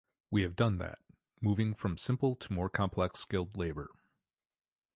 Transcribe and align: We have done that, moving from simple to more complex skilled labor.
We 0.31 0.41
have 0.41 0.55
done 0.55 0.79
that, 0.79 0.97
moving 1.41 1.75
from 1.75 1.99
simple 1.99 2.35
to 2.35 2.51
more 2.51 2.71
complex 2.71 3.19
skilled 3.19 3.55
labor. 3.55 3.91